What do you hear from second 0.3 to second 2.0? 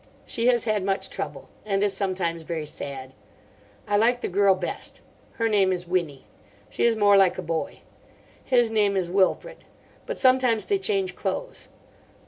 has had much trouble. And is